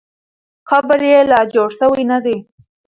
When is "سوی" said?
1.79-2.03